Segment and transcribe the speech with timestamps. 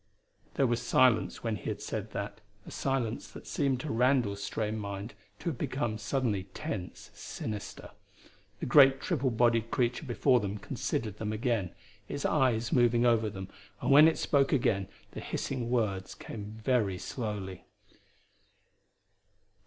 [0.55, 4.81] There was silence when he had said that, a silence that seemed to Randall's strained
[4.81, 7.91] mind to have become suddenly tense, sinister.
[8.59, 11.75] The great triple bodied creature before them considered them again,
[12.07, 16.97] its eyes moving over them, and when it again spoke the hissing words came very
[16.97, 17.65] slowly.